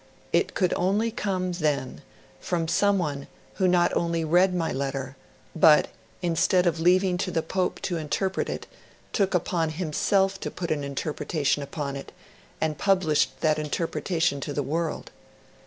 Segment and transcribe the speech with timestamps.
[0.33, 2.01] 'It could only come, then,
[2.39, 5.15] from someone who not only read my letter,
[5.55, 5.89] but,
[6.23, 8.65] instead of leaving to the Pope to interpret it,
[9.13, 12.11] took upon himself to put an interpretation upon it,
[12.59, 15.11] and published that interpretation to the world.